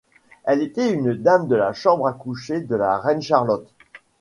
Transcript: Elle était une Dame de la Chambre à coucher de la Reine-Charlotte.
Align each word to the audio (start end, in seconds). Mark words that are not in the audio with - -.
Elle 0.45 0.63
était 0.63 0.91
une 0.91 1.13
Dame 1.13 1.47
de 1.47 1.55
la 1.55 1.73
Chambre 1.73 2.07
à 2.07 2.13
coucher 2.13 2.59
de 2.61 2.75
la 2.75 2.97
Reine-Charlotte. 2.97 3.69